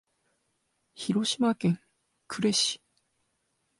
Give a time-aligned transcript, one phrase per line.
[0.95, 1.79] 広島県
[2.27, 2.81] 呉市